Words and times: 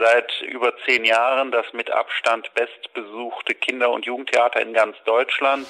seit 0.00 0.40
über 0.40 0.72
zehn 0.86 1.04
Jahren 1.04 1.52
das 1.52 1.66
mit 1.72 1.90
Abstand 1.90 2.52
bestbesuchte 2.54 3.54
Kinder- 3.54 3.90
und 3.90 4.06
Jugendtheater 4.06 4.60
in 4.60 4.72
ganz 4.72 4.96
Deutschland. 5.04 5.66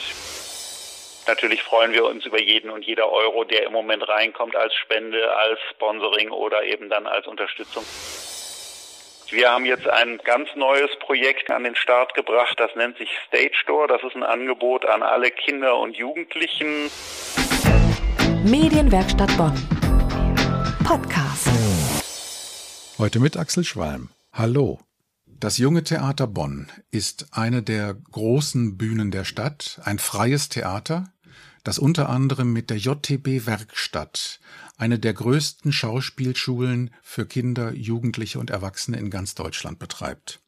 Natürlich 1.26 1.62
freuen 1.62 1.92
wir 1.92 2.06
uns 2.06 2.24
über 2.24 2.40
jeden 2.40 2.70
und 2.70 2.84
jeder 2.84 3.10
Euro, 3.10 3.44
der 3.44 3.64
im 3.64 3.72
Moment 3.72 4.08
reinkommt 4.08 4.56
als 4.56 4.74
Spende, 4.74 5.36
als 5.36 5.58
Sponsoring 5.70 6.30
oder 6.30 6.62
eben 6.62 6.88
dann 6.88 7.06
als 7.06 7.26
Unterstützung. 7.26 7.84
Wir 9.30 9.50
haben 9.50 9.64
jetzt 9.64 9.88
ein 9.88 10.18
ganz 10.24 10.48
neues 10.56 10.90
Projekt 10.98 11.50
an 11.50 11.62
den 11.62 11.76
Start 11.76 12.14
gebracht, 12.14 12.58
das 12.58 12.74
nennt 12.74 12.98
sich 12.98 13.10
Stage 13.28 13.62
Door. 13.66 13.88
Das 13.88 14.02
ist 14.02 14.16
ein 14.16 14.24
Angebot 14.24 14.86
an 14.86 15.02
alle 15.02 15.30
Kinder 15.30 15.76
und 15.78 15.96
Jugendlichen. 15.96 16.90
Medienwerkstatt 18.44 19.36
Bonn. 19.36 19.54
Podcast. 20.84 21.48
Heute 22.98 23.20
mit 23.20 23.36
Axel 23.36 23.62
Schwalm. 23.62 24.10
Hallo. 24.40 24.80
Das 25.26 25.58
Junge 25.58 25.84
Theater 25.84 26.26
Bonn 26.26 26.68
ist 26.90 27.26
eine 27.32 27.62
der 27.62 27.92
großen 27.92 28.78
Bühnen 28.78 29.10
der 29.10 29.26
Stadt, 29.26 29.82
ein 29.84 29.98
freies 29.98 30.48
Theater, 30.48 31.12
das 31.62 31.78
unter 31.78 32.08
anderem 32.08 32.50
mit 32.50 32.70
der 32.70 32.78
JTB 32.78 33.44
Werkstatt 33.44 34.40
eine 34.78 34.98
der 34.98 35.12
größten 35.12 35.72
Schauspielschulen 35.72 36.90
für 37.02 37.26
Kinder, 37.26 37.74
Jugendliche 37.74 38.38
und 38.38 38.48
Erwachsene 38.48 38.96
in 38.96 39.10
ganz 39.10 39.34
Deutschland 39.34 39.78
betreibt. 39.78 40.40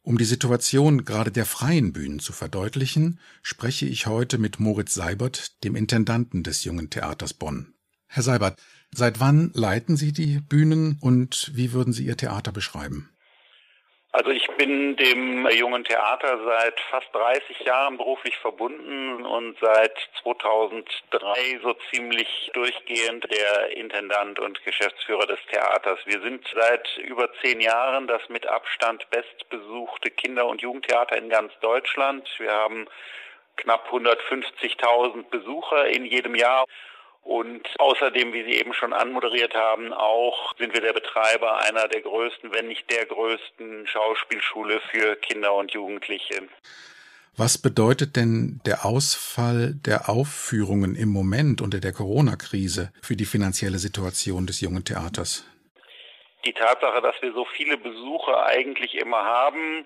Um 0.00 0.16
die 0.16 0.24
Situation 0.24 1.04
gerade 1.04 1.30
der 1.30 1.44
freien 1.44 1.92
Bühnen 1.92 2.20
zu 2.20 2.32
verdeutlichen, 2.32 3.20
spreche 3.42 3.84
ich 3.84 4.06
heute 4.06 4.38
mit 4.38 4.60
Moritz 4.60 4.94
Seibert, 4.94 5.62
dem 5.62 5.76
Intendanten 5.76 6.42
des 6.42 6.64
Jungen 6.64 6.88
Theaters 6.88 7.34
Bonn. 7.34 7.74
Herr 8.12 8.24
Seibert, 8.24 8.58
seit 8.90 9.20
wann 9.20 9.52
leiten 9.54 9.96
Sie 9.96 10.12
die 10.12 10.40
Bühnen 10.40 10.98
und 11.00 11.52
wie 11.54 11.72
würden 11.72 11.92
Sie 11.92 12.04
Ihr 12.04 12.16
Theater 12.16 12.50
beschreiben? 12.50 13.08
Also 14.10 14.30
ich 14.30 14.48
bin 14.58 14.96
dem 14.96 15.48
jungen 15.50 15.84
Theater 15.84 16.40
seit 16.44 16.80
fast 16.90 17.06
30 17.12 17.60
Jahren 17.60 17.96
beruflich 17.96 18.36
verbunden 18.38 19.24
und 19.24 19.56
seit 19.60 19.96
2003 20.24 21.60
so 21.62 21.76
ziemlich 21.92 22.50
durchgehend 22.52 23.30
der 23.30 23.76
Intendant 23.76 24.40
und 24.40 24.60
Geschäftsführer 24.64 25.28
des 25.28 25.38
Theaters. 25.48 26.00
Wir 26.06 26.20
sind 26.22 26.44
seit 26.52 26.98
über 26.98 27.28
zehn 27.40 27.60
Jahren 27.60 28.08
das 28.08 28.28
mit 28.28 28.44
Abstand 28.44 29.08
bestbesuchte 29.10 30.10
Kinder- 30.10 30.48
und 30.48 30.62
Jugendtheater 30.62 31.16
in 31.16 31.28
ganz 31.28 31.52
Deutschland. 31.60 32.28
Wir 32.38 32.50
haben 32.50 32.88
knapp 33.54 33.88
150.000 33.92 35.30
Besucher 35.30 35.86
in 35.86 36.04
jedem 36.04 36.34
Jahr 36.34 36.64
und 37.22 37.68
außerdem, 37.78 38.32
wie 38.32 38.44
Sie 38.44 38.58
eben 38.58 38.72
schon 38.72 38.92
anmoderiert 38.92 39.54
haben, 39.54 39.92
auch 39.92 40.56
sind 40.58 40.72
wir 40.72 40.80
der 40.80 40.92
Betreiber 40.92 41.60
einer 41.60 41.86
der 41.88 42.00
größten, 42.00 42.52
wenn 42.52 42.68
nicht 42.68 42.90
der 42.90 43.06
größten 43.06 43.86
Schauspielschule 43.86 44.80
für 44.90 45.16
Kinder 45.16 45.54
und 45.54 45.72
Jugendliche. 45.72 46.48
Was 47.36 47.58
bedeutet 47.58 48.16
denn 48.16 48.60
der 48.66 48.84
Ausfall 48.84 49.74
der 49.74 50.08
Aufführungen 50.08 50.96
im 50.96 51.10
Moment 51.10 51.62
unter 51.62 51.78
der 51.78 51.92
Corona-Krise 51.92 52.92
für 53.02 53.16
die 53.16 53.24
finanzielle 53.24 53.78
Situation 53.78 54.46
des 54.46 54.60
jungen 54.60 54.84
Theaters? 54.84 55.46
Die 56.44 56.52
Tatsache, 56.52 57.00
dass 57.02 57.14
wir 57.20 57.32
so 57.32 57.46
viele 57.56 57.76
Besucher 57.76 58.46
eigentlich 58.46 58.94
immer 58.94 59.24
haben, 59.24 59.84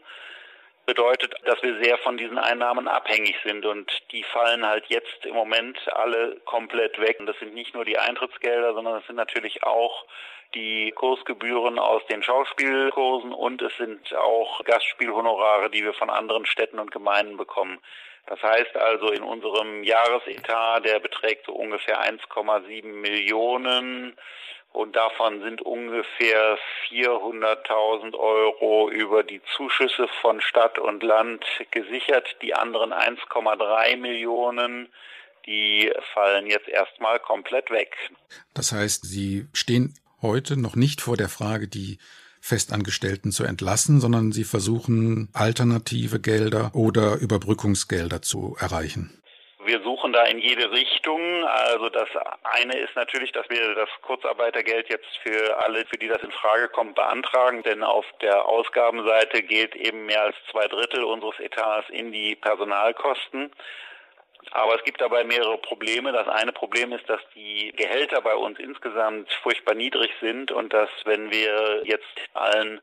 bedeutet, 0.86 1.34
dass 1.44 1.62
wir 1.62 1.82
sehr 1.82 1.98
von 1.98 2.16
diesen 2.16 2.38
Einnahmen 2.38 2.88
abhängig 2.88 3.36
sind 3.44 3.64
und 3.64 3.90
die 4.12 4.22
fallen 4.24 4.66
halt 4.66 4.84
jetzt 4.88 5.24
im 5.24 5.34
Moment 5.34 5.78
alle 5.92 6.40
komplett 6.44 7.00
weg. 7.00 7.18
Und 7.20 7.26
das 7.26 7.38
sind 7.38 7.54
nicht 7.54 7.74
nur 7.74 7.84
die 7.84 7.98
Eintrittsgelder, 7.98 8.74
sondern 8.74 8.94
das 8.94 9.06
sind 9.06 9.16
natürlich 9.16 9.62
auch 9.62 10.04
die 10.54 10.92
Kursgebühren 10.92 11.78
aus 11.78 12.06
den 12.06 12.22
Schauspielkursen 12.22 13.32
und 13.32 13.60
es 13.62 13.76
sind 13.76 14.14
auch 14.14 14.62
Gastspielhonorare, 14.64 15.70
die 15.70 15.82
wir 15.82 15.94
von 15.94 16.10
anderen 16.10 16.46
Städten 16.46 16.78
und 16.78 16.92
Gemeinden 16.92 17.36
bekommen. 17.36 17.78
Das 18.26 18.42
heißt 18.42 18.76
also 18.76 19.10
in 19.10 19.22
unserem 19.22 19.82
Jahresetat, 19.82 20.84
der 20.84 20.98
beträgt 21.00 21.46
so 21.46 21.52
ungefähr 21.52 22.00
1,7 22.00 22.86
Millionen, 22.86 24.16
und 24.74 24.96
davon 24.96 25.40
sind 25.40 25.62
ungefähr 25.62 26.58
400.000 26.90 28.14
Euro 28.18 28.90
über 28.90 29.22
die 29.22 29.40
Zuschüsse 29.56 30.08
von 30.20 30.40
Stadt 30.40 30.80
und 30.80 31.04
Land 31.04 31.44
gesichert. 31.70 32.36
Die 32.42 32.54
anderen 32.54 32.92
1,3 32.92 33.96
Millionen, 33.96 34.88
die 35.46 35.92
fallen 36.12 36.48
jetzt 36.48 36.66
erstmal 36.66 37.20
komplett 37.20 37.70
weg. 37.70 37.94
Das 38.52 38.72
heißt, 38.72 39.04
Sie 39.06 39.46
stehen 39.52 39.94
heute 40.20 40.60
noch 40.60 40.74
nicht 40.74 41.00
vor 41.00 41.16
der 41.16 41.28
Frage, 41.28 41.68
die 41.68 41.98
Festangestellten 42.40 43.30
zu 43.30 43.44
entlassen, 43.44 44.00
sondern 44.00 44.32
Sie 44.32 44.44
versuchen 44.44 45.28
alternative 45.34 46.18
Gelder 46.18 46.72
oder 46.74 47.14
Überbrückungsgelder 47.14 48.22
zu 48.22 48.56
erreichen. 48.58 49.22
Wir 49.64 49.80
suchen 49.80 50.12
da 50.12 50.24
in 50.24 50.38
jede 50.38 50.70
Richtung. 50.70 51.44
Also 51.44 51.88
das 51.88 52.08
eine 52.42 52.76
ist 52.78 52.94
natürlich, 52.96 53.32
dass 53.32 53.48
wir 53.48 53.74
das 53.74 53.88
Kurzarbeitergeld 54.02 54.90
jetzt 54.90 55.16
für 55.22 55.56
alle, 55.64 55.86
für 55.86 55.96
die 55.96 56.08
das 56.08 56.22
in 56.22 56.32
Frage 56.32 56.68
kommt, 56.68 56.94
beantragen. 56.94 57.62
Denn 57.62 57.82
auf 57.82 58.04
der 58.20 58.44
Ausgabenseite 58.46 59.42
geht 59.42 59.74
eben 59.74 60.04
mehr 60.06 60.22
als 60.22 60.36
zwei 60.50 60.68
Drittel 60.68 61.04
unseres 61.04 61.38
Etats 61.40 61.88
in 61.88 62.12
die 62.12 62.36
Personalkosten. 62.36 63.50
Aber 64.50 64.74
es 64.74 64.84
gibt 64.84 65.00
dabei 65.00 65.24
mehrere 65.24 65.56
Probleme. 65.58 66.12
Das 66.12 66.28
eine 66.28 66.52
Problem 66.52 66.92
ist, 66.92 67.08
dass 67.08 67.20
die 67.34 67.72
Gehälter 67.76 68.20
bei 68.20 68.34
uns 68.34 68.58
insgesamt 68.58 69.32
furchtbar 69.42 69.74
niedrig 69.74 70.12
sind 70.20 70.52
und 70.52 70.74
dass 70.74 70.90
wenn 71.04 71.30
wir 71.30 71.82
jetzt 71.84 72.04
allen 72.34 72.80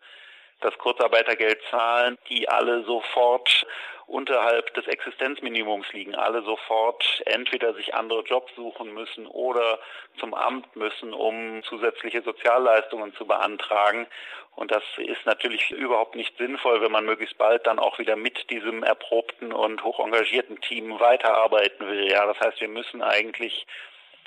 das 0.62 0.78
Kurzarbeitergeld 0.78 1.60
zahlen, 1.70 2.18
die 2.30 2.48
alle 2.48 2.84
sofort 2.84 3.66
unterhalb 4.12 4.74
des 4.74 4.88
Existenzminimums 4.88 5.92
liegen, 5.94 6.16
alle 6.16 6.44
sofort 6.44 7.24
entweder 7.26 7.74
sich 7.74 7.96
andere 7.96 8.22
Jobs 8.24 8.54
suchen 8.56 8.94
müssen 8.94 9.26
oder 9.26 9.80
zum 10.20 10.34
Amt 10.34 10.76
müssen, 10.76 11.14
um 11.14 11.64
zusätzliche 11.64 12.22
Sozialleistungen 12.22 13.14
zu 13.14 13.26
beantragen. 13.26 14.08
Und 14.56 14.72
das 14.72 14.84
ist 14.98 15.26
natürlich 15.26 15.72
überhaupt 15.72 16.16
nicht 16.16 16.38
sinnvoll, 16.38 16.82
wenn 16.82 16.92
man 16.92 17.06
möglichst 17.06 17.38
bald 17.38 17.66
dann 17.66 17.80
auch 17.80 18.00
wieder 18.00 18.18
mit 18.18 18.50
diesem 18.50 18.84
erprobten 18.84 19.54
und 19.54 19.82
hoch 19.84 20.00
engagierten 20.00 20.60
Team 20.60 21.00
weiterarbeiten 21.00 21.88
will. 21.88 22.12
Ja, 22.12 22.26
das 22.26 22.40
heißt, 22.42 22.60
wir 22.60 22.68
müssen 22.68 23.02
eigentlich 23.02 23.66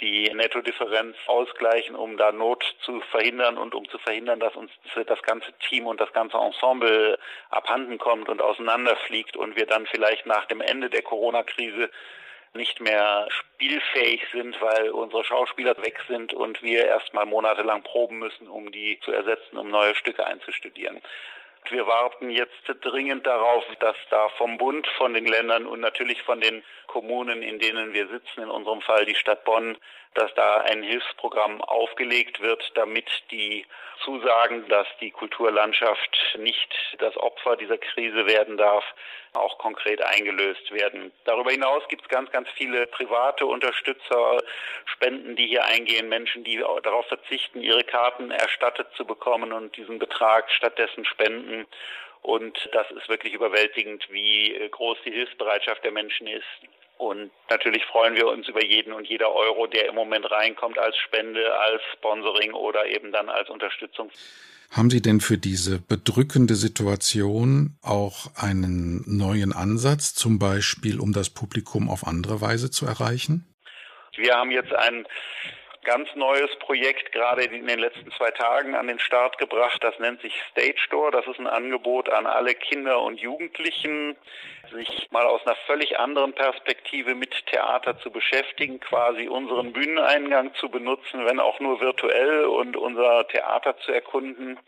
die 0.01 0.33
Nettodifferenz 0.35 1.17
ausgleichen, 1.27 1.95
um 1.95 2.17
da 2.17 2.33
Not 2.33 2.65
zu 2.85 3.01
verhindern 3.11 3.59
und 3.59 3.75
um 3.75 3.89
zu 3.89 3.99
verhindern, 3.99 4.41
dass 4.41 4.55
uns 4.57 4.71
das 5.07 5.23
ganze 5.23 5.53
Team 5.69 5.87
und 5.87 6.01
das 6.01 6.13
ganze 6.13 6.37
Ensemble 6.37 7.19
abhanden 7.51 7.99
kommt 7.99 8.29
und 8.29 8.43
auseinanderfliegt 8.43 9.37
und 9.37 9.57
wir 9.57 9.67
dann 9.67 9.87
vielleicht 9.87 10.27
nach 10.27 10.47
dem 10.47 10.61
Ende 10.61 10.91
der 10.91 11.03
Corona-Krise 11.03 11.91
nicht 12.55 12.81
mehr 12.81 13.27
spielfähig 13.31 14.23
sind, 14.33 14.61
weil 14.61 14.91
unsere 14.91 15.25
Schauspieler 15.25 15.77
weg 15.83 16.01
sind 16.09 16.33
und 16.33 16.63
wir 16.63 16.87
erstmal 16.87 17.27
monatelang 17.27 17.83
proben 17.83 18.19
müssen, 18.19 18.49
um 18.49 18.71
die 18.71 19.01
zu 19.01 19.11
ersetzen, 19.11 19.59
um 19.59 19.71
neue 19.71 19.95
Stücke 19.95 20.27
einzustudieren. 20.27 21.01
Wir 21.71 21.87
warten 21.87 22.29
jetzt 22.29 22.63
dringend 22.83 23.27
darauf, 23.27 23.65
dass 23.81 23.97
da 24.11 24.29
vom 24.37 24.59
Bund, 24.59 24.87
von 24.99 25.15
den 25.15 25.27
Ländern 25.27 25.67
und 25.67 25.81
natürlich 25.81 26.23
von 26.23 26.41
den 26.41 26.63
Kommunen, 26.87 27.43
in 27.43 27.59
denen 27.59 27.95
wir 27.95 28.07
sitzen, 28.09 28.43
in 28.43 28.51
unserem 28.51 28.83
Fall 28.83 29.07
die 29.07 29.15
Stadt 29.15 29.45
Bonn, 29.45 29.79
dass 30.15 30.33
da 30.35 30.59
ein 30.61 30.83
Hilfsprogramm 30.83 31.61
aufgelegt 31.63 32.41
wird, 32.41 32.71
damit 32.77 33.11
die 33.31 33.67
Zusagen, 34.05 34.69
dass 34.69 34.87
die 35.01 35.11
Kulturlandschaft 35.11 36.37
nicht 36.39 36.97
das 36.99 37.17
Opfer 37.17 37.57
dieser 37.57 37.79
Krise 37.79 38.27
werden 38.27 38.57
darf, 38.57 38.85
auch 39.33 39.59
konkret 39.59 40.01
eingelöst 40.03 40.71
werden. 40.71 41.13
Darüber 41.25 41.51
hinaus 41.51 41.83
gibt 41.89 42.03
es 42.03 42.09
ganz, 42.09 42.31
ganz 42.31 42.49
viele 42.51 42.87
private 42.87 43.47
Unterstützer, 43.47 44.39
Spenden, 44.85 45.35
die 45.37 45.49
hier 45.49 45.65
eingehen, 45.65 46.09
Menschen, 46.09 46.45
die 46.45 46.59
darauf 46.83 47.07
verzichten, 47.07 47.61
ihre 47.61 47.83
Karten 47.83 48.31
erstattet 48.31 48.89
zu 48.97 49.05
bekommen 49.05 49.53
und 49.53 49.77
diesen 49.77 49.99
Betrag 49.99 50.51
stattdessen 50.53 51.05
spenden. 51.05 51.54
Und 52.23 52.71
das 52.73 52.91
ist 52.91 53.09
wirklich 53.09 53.35
überwältigend, 53.35 54.07
wie 54.11 54.57
groß 54.71 54.99
die 55.05 55.13
Hilfsbereitschaft 55.13 55.85
der 55.85 55.93
Menschen 55.93 56.27
ist. 56.27 56.45
Und 56.97 57.31
natürlich 57.51 57.85
freuen 57.87 58.15
wir 58.15 58.29
uns 58.29 58.49
über 58.49 58.65
jeden 58.65 58.93
und 58.93 59.07
jeder 59.07 59.33
Euro, 59.35 59.67
der 59.67 59.89
im 59.89 59.95
Moment 59.95 60.31
reinkommt 60.31 60.79
als 60.79 60.97
Spende, 60.97 61.55
als 61.59 61.83
Sponsoring 61.95 62.53
oder 62.53 62.87
eben 62.87 63.13
dann 63.13 63.29
als 63.29 63.51
Unterstützung. 63.51 64.11
Haben 64.71 64.91
Sie 64.91 65.03
denn 65.03 65.21
für 65.21 65.39
diese 65.39 65.79
bedrückende 65.79 66.55
Situation 66.55 67.77
auch 67.83 68.35
einen 68.37 69.05
neuen 69.07 69.53
Ansatz, 69.53 70.15
zum 70.15 70.39
Beispiel 70.39 70.99
um 70.99 71.13
das 71.13 71.31
Publikum 71.31 71.91
auf 71.91 72.07
andere 72.07 72.41
Weise 72.41 72.71
zu 72.71 72.87
erreichen? 72.87 73.47
Wir 74.17 74.35
haben 74.35 74.51
jetzt 74.51 74.73
ein 74.73 75.07
ganz 75.85 76.09
neues 76.15 76.51
Projekt 76.59 77.13
gerade 77.13 77.45
in 77.45 77.67
den 77.67 77.79
letzten 77.79 78.11
zwei 78.13 78.31
Tagen 78.31 78.75
an 78.75 78.89
den 78.89 78.99
Start 78.99 79.39
gebracht. 79.39 79.85
Das 79.85 79.99
nennt 79.99 80.21
sich 80.23 80.35
Stage 80.51 80.89
Door. 80.91 81.13
Das 81.13 81.27
ist 81.27 81.39
ein 81.39 81.47
Angebot 81.47 82.09
an 82.09 82.27
alle 82.27 82.55
Kinder 82.55 83.01
und 83.03 83.21
Jugendlichen, 83.21 84.17
sich 84.73 85.09
mal 85.11 85.27
aus 85.27 85.47
einer 85.47 85.57
völlig 85.67 85.99
anderen 85.99 86.33
Perspektive 86.33 87.15
mit 87.15 87.47
Theater 87.47 87.99
zu 87.99 88.11
beschäftigen, 88.11 88.81
quasi 88.81 89.29
unseren 89.29 89.73
Bühneneingang 89.73 90.55
zu 90.55 90.69
benutzen, 90.69 91.27
wenn 91.27 91.39
auch 91.39 91.61
nur 91.61 91.81
virtuell 91.81 92.47
und 92.47 92.77
unser 92.77 93.29
Theater 93.29 93.77
zu 93.79 93.93
erkunden. 93.93 94.59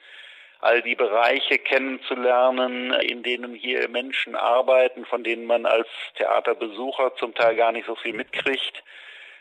all 0.60 0.82
die 0.82 0.94
Bereiche 0.94 1.58
kennenzulernen, 1.58 2.92
in 2.94 3.22
denen 3.22 3.54
hier 3.54 3.88
Menschen 3.88 4.34
arbeiten, 4.34 5.04
von 5.04 5.22
denen 5.22 5.44
man 5.44 5.66
als 5.66 5.86
Theaterbesucher 6.16 7.14
zum 7.16 7.34
Teil 7.34 7.56
gar 7.56 7.72
nicht 7.72 7.86
so 7.86 7.94
viel 7.94 8.14
mitkriegt 8.14 8.82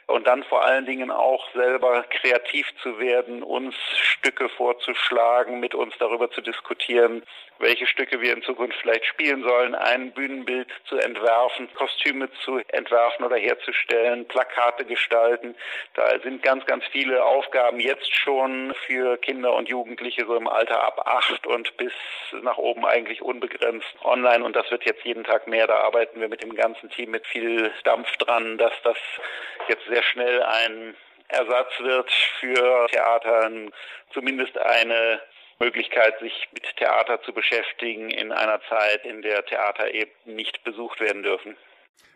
und 0.08 0.28
dann 0.28 0.44
vor 0.44 0.64
allen 0.64 0.86
Dingen 0.86 1.10
auch 1.12 1.50
selber 1.54 2.04
kreativ 2.10 2.68
zu 2.84 3.00
werden, 3.00 3.42
uns 3.42 3.76
Stücke 4.26 4.50
vorzuschlagen, 4.50 5.60
mit 5.60 5.74
uns 5.74 5.94
darüber 5.98 6.30
zu 6.30 6.42
diskutieren, 6.42 7.24
welche 7.60 7.88
Stücke 7.88 8.22
wir 8.22 8.34
in 8.34 8.44
Zukunft 8.44 8.78
vielleicht 8.82 9.06
spielen 9.06 9.44
sollen, 9.44 9.76
ein 9.76 10.12
Bühnenbild 10.12 10.68
zu 10.88 10.98
entwerfen, 10.98 11.70
Kostüme 11.74 12.30
zu 12.44 12.60
entwerfen 12.68 13.26
oder 13.26 13.38
herzustellen, 13.38 14.28
Plakate 14.28 14.86
gestalten. 14.86 15.56
Da 15.94 16.20
sind 16.20 16.44
ganz, 16.44 16.66
ganz 16.66 16.84
viele 16.92 17.24
Aufgaben 17.24 17.80
jetzt 17.80 18.14
schon 18.14 18.76
für 18.86 19.18
Kinder 19.18 19.54
und 19.54 19.70
Jugendliche 19.70 20.26
so 20.26 20.36
im 20.36 20.48
Alter 20.48 20.84
ab 20.84 21.02
acht 21.06 21.48
und 21.48 21.76
bis 21.78 21.94
nach 22.42 22.58
oben 22.58 22.86
eigentlich 22.86 23.22
unbegrenzt 23.22 23.88
online 24.04 24.44
und 24.44 24.56
das 24.56 24.70
wird 24.70 24.84
jetzt 24.86 25.04
jeden 25.04 25.24
Tag 25.24 25.48
mehr. 25.48 25.66
Da 25.68 25.78
arbeiten 25.78 26.20
wir 26.20 26.28
mit 26.28 26.44
dem 26.44 26.56
ganzen 26.56 26.90
Team 26.90 27.12
mit 27.12 27.26
viel 27.26 27.72
Dampf 27.84 28.12
dran, 28.18 28.58
dass 28.58 28.74
das 28.84 28.98
jetzt 29.68 29.88
sehr 29.96 30.04
schnell 30.04 30.44
ein 30.44 30.94
Ersatz 31.30 31.72
wird 31.80 32.12
für 32.42 32.88
Theater, 32.92 33.50
zumindest 34.14 34.58
eine 34.58 35.22
Möglichkeit, 35.60 36.20
sich 36.20 36.34
mit 36.54 36.64
Theater 36.76 37.22
zu 37.24 37.32
beschäftigen 37.32 38.10
in 38.10 38.34
einer 38.34 38.60
Zeit, 38.68 39.06
in 39.06 39.22
der 39.22 39.46
Theater 39.46 39.94
eben 39.94 40.12
nicht 40.26 40.64
besucht 40.66 41.00
werden 41.00 41.24
dürfen. 41.24 41.56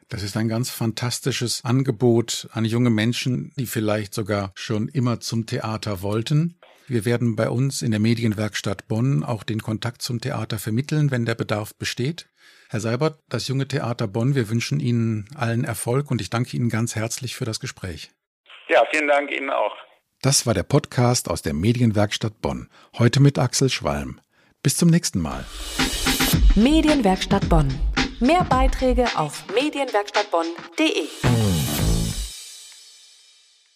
Das 0.09 0.23
ist 0.23 0.35
ein 0.35 0.49
ganz 0.49 0.71
fantastisches 0.71 1.63
Angebot 1.63 2.49
an 2.51 2.65
junge 2.65 2.89
Menschen, 2.89 3.53
die 3.57 3.65
vielleicht 3.65 4.13
sogar 4.13 4.51
schon 4.55 4.89
immer 4.89 5.21
zum 5.21 5.45
Theater 5.45 6.01
wollten. 6.01 6.58
Wir 6.89 7.05
werden 7.05 7.35
bei 7.35 7.51
uns 7.51 7.83
in 7.83 7.91
der 7.91 7.99
Medienwerkstatt 7.99 8.87
Bonn 8.87 9.23
auch 9.23 9.43
den 9.43 9.61
Kontakt 9.61 10.01
zum 10.01 10.21
Theater 10.21 10.57
vermitteln, 10.57 11.11
wenn 11.11 11.23
der 11.23 11.35
Bedarf 11.35 11.75
besteht. 11.75 12.27
Herr 12.67 12.79
Seibert, 12.79 13.19
das 13.29 13.47
junge 13.47 13.67
Theater 13.67 14.07
Bonn, 14.07 14.33
wir 14.33 14.49
wünschen 14.49 14.79
Ihnen 14.79 15.29
allen 15.35 15.65
Erfolg 15.65 16.09
und 16.09 16.19
ich 16.19 16.31
danke 16.31 16.57
Ihnen 16.57 16.69
ganz 16.69 16.95
herzlich 16.95 17.35
für 17.35 17.45
das 17.45 17.59
Gespräch. 17.59 18.09
Ja, 18.69 18.83
vielen 18.89 19.07
Dank 19.07 19.31
Ihnen 19.31 19.51
auch. 19.51 19.75
Das 20.23 20.47
war 20.47 20.55
der 20.55 20.63
Podcast 20.63 21.29
aus 21.29 21.43
der 21.43 21.53
Medienwerkstatt 21.53 22.41
Bonn. 22.41 22.69
Heute 22.97 23.19
mit 23.19 23.37
Axel 23.37 23.69
Schwalm. 23.69 24.19
Bis 24.63 24.75
zum 24.75 24.89
nächsten 24.89 25.19
Mal. 25.19 25.45
Medienwerkstatt 26.55 27.47
Bonn. 27.49 27.69
Mehr 28.19 28.45
Beiträge 28.45 29.05
auf 29.15 29.43
medienwerkstattbonn.de. 29.53 31.68